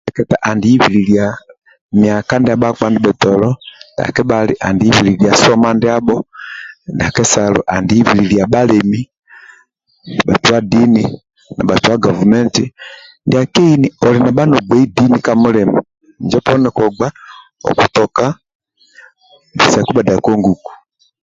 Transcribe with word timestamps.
Ndia 0.03 0.09
kateketa 0.13 0.35
andi 0.49 0.67
ibikilia 0.75 1.25
myaka 2.01 2.33
ndia 2.39 2.59
bhakpa 2.61 2.85
ndia 2.91 3.09
bhali 3.21 3.33
nai 3.33 3.65
ndia 3.97 4.09
kebhali 4.15 4.53
andi 4.67 4.85
ibililia 4.89 5.33
soma 5.43 5.69
ndiabho 5.77 6.17
ndia 6.93 7.09
kesalo 7.15 7.59
andi 7.75 7.93
ibililia 8.01 8.43
bhalemi 8.51 9.01
bhatua 10.27 10.59
dini 10.71 11.03
na 11.55 11.61
bhatua 11.67 12.03
gavumenti 12.05 12.63
ndia 13.25 13.41
keini 13.53 13.87
andi 14.05 14.29
bha 14.37 14.43
nogbei 14.49 14.85
dini 14.97 15.17
ka 15.25 15.31
mulima 15.41 15.79
injo 16.21 16.39
poni 16.45 16.69
kogba 16.77 17.07
okutoka 17.69 18.25
bisaku 19.57 19.91
bhadako 19.95 20.29
nguko 20.39 20.71